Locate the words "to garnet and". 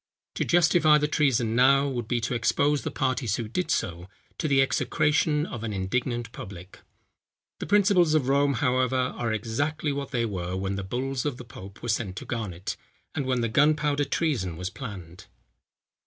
12.15-13.27